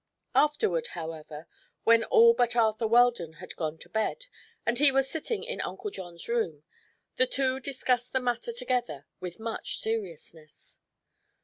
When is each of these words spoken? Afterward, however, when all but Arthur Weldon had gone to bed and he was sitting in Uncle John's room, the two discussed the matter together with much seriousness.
Afterward, 0.33 0.87
however, 0.97 1.47
when 1.83 2.03
all 2.05 2.33
but 2.33 2.55
Arthur 2.55 2.87
Weldon 2.87 3.33
had 3.33 3.55
gone 3.55 3.77
to 3.77 3.87
bed 3.87 4.25
and 4.65 4.79
he 4.79 4.91
was 4.91 5.07
sitting 5.07 5.43
in 5.43 5.61
Uncle 5.61 5.91
John's 5.91 6.27
room, 6.27 6.63
the 7.17 7.27
two 7.27 7.59
discussed 7.59 8.11
the 8.11 8.19
matter 8.19 8.51
together 8.51 9.05
with 9.19 9.39
much 9.39 9.77
seriousness. 9.77 10.79